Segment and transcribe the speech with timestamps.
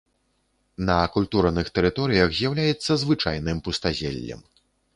[0.87, 4.45] На акультураных тэрыторыях з'яўляецца звычайным пустазеллем.